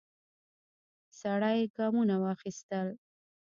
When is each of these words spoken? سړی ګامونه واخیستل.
سړی 1.19 1.59
ګامونه 1.75 2.15
واخیستل. 2.23 2.87